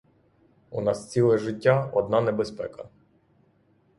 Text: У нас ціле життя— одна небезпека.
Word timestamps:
У 0.71 0.81
нас 0.81 1.11
ціле 1.11 1.37
життя— 1.37 1.89
одна 1.93 2.21
небезпека. 2.21 2.89